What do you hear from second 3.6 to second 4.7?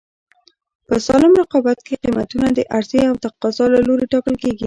له لورې ټاکل کېږي.